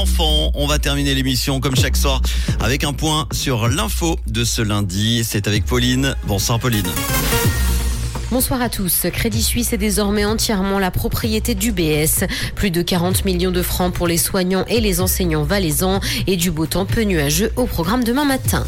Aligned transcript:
enfants. 0.00 0.50
On 0.54 0.66
va 0.66 0.78
terminer 0.78 1.14
l'émission 1.14 1.60
comme 1.60 1.76
chaque 1.76 1.96
soir 1.96 2.22
avec 2.58 2.84
un 2.84 2.94
point 2.94 3.26
sur 3.32 3.68
l'info 3.68 4.18
de 4.26 4.44
ce 4.44 4.62
lundi. 4.62 5.22
C'est 5.24 5.46
avec 5.46 5.66
Pauline. 5.66 6.16
Bonsoir 6.26 6.58
Pauline. 6.58 6.88
Bonsoir 8.30 8.62
à 8.62 8.70
tous. 8.70 9.06
Crédit 9.12 9.42
Suisse 9.42 9.74
est 9.74 9.78
désormais 9.78 10.24
entièrement 10.24 10.78
la 10.78 10.90
propriété 10.90 11.54
d'UBS. 11.54 12.24
Plus 12.54 12.70
de 12.70 12.80
40 12.80 13.26
millions 13.26 13.50
de 13.50 13.60
francs 13.60 13.92
pour 13.92 14.08
les 14.08 14.16
soignants 14.16 14.64
et 14.68 14.80
les 14.80 15.02
enseignants 15.02 15.42
valaisans 15.42 16.00
et 16.26 16.36
du 16.36 16.50
beau 16.50 16.64
temps 16.64 16.86
peu 16.86 17.02
nuageux 17.02 17.52
au 17.56 17.66
programme 17.66 18.02
demain 18.02 18.24
matin. 18.24 18.64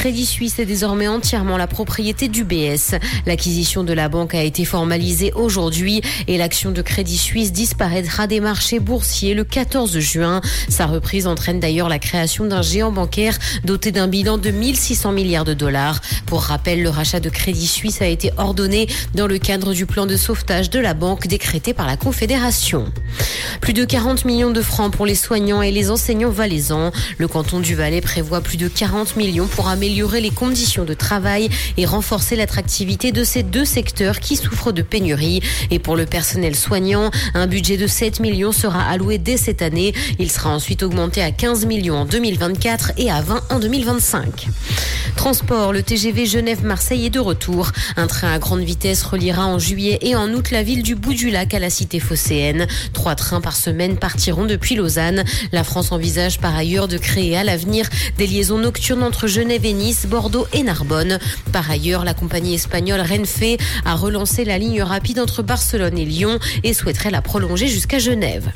Crédit 0.00 0.24
Suisse 0.24 0.58
est 0.58 0.64
désormais 0.64 1.08
entièrement 1.08 1.58
la 1.58 1.66
propriété 1.66 2.28
d'UBS. 2.28 2.94
L'acquisition 3.26 3.84
de 3.84 3.92
la 3.92 4.08
banque 4.08 4.34
a 4.34 4.42
été 4.42 4.64
formalisée 4.64 5.30
aujourd'hui 5.34 6.00
et 6.26 6.38
l'action 6.38 6.70
de 6.70 6.80
Crédit 6.80 7.18
Suisse 7.18 7.52
disparaîtra 7.52 8.26
des 8.26 8.40
marchés 8.40 8.80
boursiers 8.80 9.34
le 9.34 9.44
14 9.44 9.98
juin. 9.98 10.40
Sa 10.70 10.86
reprise 10.86 11.26
entraîne 11.26 11.60
d'ailleurs 11.60 11.90
la 11.90 11.98
création 11.98 12.46
d'un 12.46 12.62
géant 12.62 12.92
bancaire 12.92 13.38
doté 13.62 13.92
d'un 13.92 14.08
bilan 14.08 14.38
de 14.38 14.50
1600 14.50 15.12
milliards 15.12 15.44
de 15.44 15.52
dollars. 15.52 16.00
Pour 16.24 16.44
rappel, 16.44 16.82
le 16.82 16.88
rachat 16.88 17.20
de 17.20 17.28
Crédit 17.28 17.66
Suisse 17.66 18.00
a 18.00 18.06
été 18.06 18.32
ordonné 18.38 18.88
dans 19.14 19.26
le 19.26 19.36
cadre 19.36 19.74
du 19.74 19.84
plan 19.84 20.06
de 20.06 20.16
sauvetage 20.16 20.70
de 20.70 20.80
la 20.80 20.94
banque 20.94 21.26
décrété 21.26 21.74
par 21.74 21.86
la 21.86 21.98
Confédération. 21.98 22.86
Plus 23.60 23.72
de 23.72 23.84
40 23.84 24.24
millions 24.24 24.50
de 24.50 24.62
francs 24.62 24.92
pour 24.92 25.06
les 25.06 25.14
soignants 25.14 25.62
et 25.62 25.70
les 25.70 25.90
enseignants 25.90 26.30
valaisans. 26.30 26.92
Le 27.18 27.28
canton 27.28 27.60
du 27.60 27.74
Valais 27.74 28.00
prévoit 28.00 28.40
plus 28.40 28.56
de 28.56 28.68
40 28.68 29.16
millions 29.16 29.46
pour 29.46 29.68
améliorer 29.68 30.20
les 30.20 30.30
conditions 30.30 30.84
de 30.84 30.94
travail 30.94 31.48
et 31.76 31.86
renforcer 31.86 32.36
l'attractivité 32.36 33.12
de 33.12 33.24
ces 33.24 33.42
deux 33.42 33.64
secteurs 33.64 34.20
qui 34.20 34.36
souffrent 34.36 34.72
de 34.72 34.82
pénurie. 34.82 35.40
Et 35.70 35.78
pour 35.78 35.96
le 35.96 36.06
personnel 36.06 36.54
soignant, 36.54 37.10
un 37.34 37.46
budget 37.46 37.76
de 37.76 37.86
7 37.86 38.20
millions 38.20 38.52
sera 38.52 38.82
alloué 38.82 39.18
dès 39.18 39.36
cette 39.36 39.62
année. 39.62 39.94
Il 40.18 40.30
sera 40.30 40.50
ensuite 40.50 40.82
augmenté 40.82 41.22
à 41.22 41.30
15 41.30 41.66
millions 41.66 41.96
en 41.96 42.04
2024 42.04 42.92
et 42.98 43.10
à 43.10 43.20
20 43.20 43.42
en 43.50 43.58
2025. 43.58 44.48
Transport, 45.16 45.72
le 45.72 45.82
TGV 45.82 46.26
Genève-Marseille 46.26 47.06
est 47.06 47.10
de 47.10 47.20
retour. 47.20 47.72
Un 47.96 48.06
train 48.06 48.32
à 48.32 48.38
grande 48.38 48.60
vitesse 48.62 49.02
reliera 49.02 49.46
en 49.46 49.58
juillet 49.58 49.98
et 50.02 50.16
en 50.16 50.32
août 50.32 50.50
la 50.50 50.62
ville 50.62 50.82
du 50.82 50.94
bout 50.94 51.14
du 51.14 51.30
lac 51.30 51.52
à 51.52 51.58
la 51.58 51.70
cité 51.70 52.00
phocéenne. 52.00 52.66
Trois 52.92 53.14
trains 53.14 53.39
par 53.40 53.56
semaine 53.56 53.96
partiront 53.96 54.46
depuis 54.46 54.74
Lausanne. 54.74 55.24
La 55.52 55.64
France 55.64 55.92
envisage 55.92 56.38
par 56.38 56.56
ailleurs 56.56 56.88
de 56.88 56.98
créer 56.98 57.36
à 57.36 57.44
l'avenir 57.44 57.88
des 58.18 58.26
liaisons 58.26 58.58
nocturnes 58.58 59.02
entre 59.02 59.26
Genève 59.26 59.64
et 59.64 59.72
Nice, 59.72 60.06
Bordeaux 60.06 60.46
et 60.52 60.62
Narbonne. 60.62 61.18
Par 61.52 61.70
ailleurs, 61.70 62.04
la 62.04 62.14
compagnie 62.14 62.54
espagnole 62.54 63.00
Renfe 63.00 63.58
a 63.84 63.94
relancé 63.94 64.44
la 64.44 64.58
ligne 64.58 64.82
rapide 64.82 65.20
entre 65.20 65.42
Barcelone 65.42 65.98
et 65.98 66.04
Lyon 66.04 66.38
et 66.62 66.74
souhaiterait 66.74 67.10
la 67.10 67.22
prolonger 67.22 67.68
jusqu'à 67.68 67.98
Genève. 67.98 68.50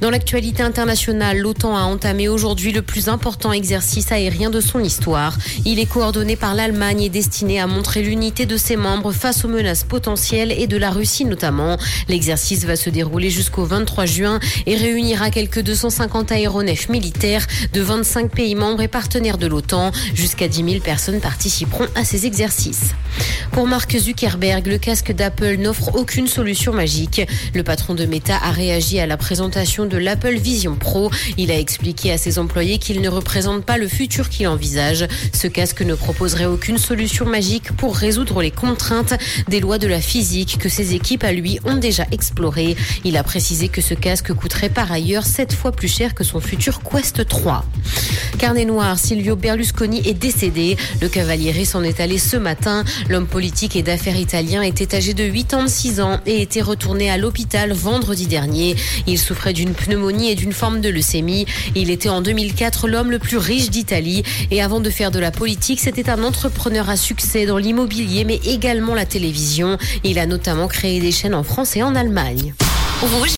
Dans 0.00 0.10
l'actualité 0.10 0.62
internationale, 0.62 1.38
l'OTAN 1.38 1.76
a 1.76 1.80
entamé 1.80 2.28
aujourd'hui 2.28 2.70
le 2.70 2.82
plus 2.82 3.08
important 3.08 3.52
exercice 3.52 4.12
aérien 4.12 4.48
de 4.48 4.60
son 4.60 4.78
histoire. 4.78 5.36
Il 5.64 5.80
est 5.80 5.86
coordonné 5.86 6.36
par 6.36 6.54
l'Allemagne 6.54 7.02
et 7.02 7.08
destiné 7.08 7.58
à 7.58 7.66
montrer 7.66 8.02
l'unité 8.02 8.46
de 8.46 8.56
ses 8.56 8.76
membres 8.76 9.12
face 9.12 9.44
aux 9.44 9.48
menaces 9.48 9.82
potentielles 9.82 10.52
et 10.52 10.68
de 10.68 10.76
la 10.76 10.90
Russie 10.90 11.24
notamment. 11.24 11.78
L'exercice 12.08 12.64
va 12.64 12.76
se 12.76 12.90
dérouler 12.90 13.30
jusqu'au 13.30 13.64
23 13.64 14.04
juin 14.18 14.40
et 14.66 14.74
réunira 14.74 15.30
quelques 15.30 15.62
250 15.62 16.32
aéronefs 16.32 16.88
militaires 16.88 17.46
de 17.72 17.80
25 17.80 18.30
pays 18.30 18.56
membres 18.56 18.82
et 18.82 18.88
partenaires 18.88 19.38
de 19.38 19.46
l'OTAN. 19.46 19.92
Jusqu'à 20.12 20.48
10 20.48 20.64
000 20.64 20.80
personnes 20.80 21.20
participeront 21.20 21.86
à 21.94 22.04
ces 22.04 22.26
exercices. 22.26 22.94
Pour 23.52 23.66
Mark 23.68 23.96
Zuckerberg, 23.96 24.66
le 24.66 24.78
casque 24.78 25.12
d'Apple 25.12 25.56
n'offre 25.56 25.94
aucune 25.94 26.26
solution 26.26 26.72
magique. 26.72 27.22
Le 27.54 27.62
patron 27.62 27.94
de 27.94 28.06
Meta 28.06 28.36
a 28.36 28.50
réagi 28.50 28.98
à 28.98 29.06
la 29.06 29.16
présentation 29.16 29.86
de 29.86 29.96
l'Apple 29.96 30.36
Vision 30.36 30.74
Pro. 30.74 31.10
Il 31.36 31.50
a 31.52 31.58
expliqué 31.58 32.10
à 32.10 32.18
ses 32.18 32.38
employés 32.40 32.78
qu'il 32.78 33.00
ne 33.00 33.08
représente 33.08 33.64
pas 33.64 33.78
le 33.78 33.86
futur 33.86 34.28
qu'il 34.28 34.48
envisage. 34.48 35.06
Ce 35.32 35.46
casque 35.46 35.82
ne 35.82 35.94
proposerait 35.94 36.46
aucune 36.46 36.78
solution 36.78 37.24
magique 37.24 37.72
pour 37.76 37.96
résoudre 37.96 38.42
les 38.42 38.50
contraintes 38.50 39.14
des 39.48 39.60
lois 39.60 39.78
de 39.78 39.86
la 39.86 40.00
physique 40.00 40.58
que 40.58 40.68
ses 40.68 40.94
équipes 40.94 41.24
à 41.24 41.32
lui 41.32 41.60
ont 41.64 41.76
déjà 41.76 42.04
explorées. 42.10 42.76
Il 43.04 43.16
a 43.16 43.22
précisé 43.22 43.68
que 43.68 43.80
ce 43.80 43.94
casque 43.94 44.07
coûterait 44.16 44.70
par 44.70 44.90
ailleurs 44.90 45.24
7 45.24 45.52
fois 45.52 45.72
plus 45.72 45.88
cher 45.88 46.14
que 46.14 46.24
son 46.24 46.40
futur 46.40 46.80
Quest 46.82 47.26
3. 47.26 47.64
Carnet 48.38 48.64
noir, 48.64 48.98
Silvio 48.98 49.36
Berlusconi 49.36 50.00
est 50.08 50.14
décédé. 50.14 50.76
Le 51.02 51.08
cavaliere 51.08 51.64
s'en 51.66 51.82
est 51.82 52.00
allé 52.00 52.18
ce 52.18 52.36
matin. 52.36 52.84
L'homme 53.08 53.26
politique 53.26 53.76
et 53.76 53.82
d'affaires 53.82 54.16
italien 54.16 54.62
était 54.62 54.94
âgé 54.94 55.12
de 55.12 55.28
86 55.28 56.00
ans 56.00 56.20
et 56.24 56.40
était 56.40 56.62
retourné 56.62 57.10
à 57.10 57.18
l'hôpital 57.18 57.72
vendredi 57.72 58.26
dernier. 58.26 58.76
Il 59.06 59.18
souffrait 59.18 59.52
d'une 59.52 59.74
pneumonie 59.74 60.30
et 60.30 60.34
d'une 60.34 60.52
forme 60.52 60.80
de 60.80 60.88
leucémie. 60.88 61.46
Il 61.74 61.90
était 61.90 62.08
en 62.08 62.22
2004 62.22 62.88
l'homme 62.88 63.10
le 63.10 63.18
plus 63.18 63.36
riche 63.38 63.70
d'Italie 63.70 64.22
et 64.50 64.62
avant 64.62 64.80
de 64.80 64.90
faire 64.90 65.10
de 65.10 65.18
la 65.18 65.30
politique, 65.30 65.80
c'était 65.80 66.08
un 66.08 66.22
entrepreneur 66.22 66.88
à 66.88 66.96
succès 66.96 67.44
dans 67.44 67.58
l'immobilier 67.58 68.24
mais 68.24 68.40
également 68.46 68.94
la 68.94 69.04
télévision. 69.04 69.76
Il 70.04 70.18
a 70.18 70.26
notamment 70.26 70.68
créé 70.68 71.00
des 71.00 71.12
chaînes 71.12 71.34
en 71.34 71.42
France 71.42 71.76
et 71.76 71.82
en 71.82 71.94
Allemagne. 71.94 72.54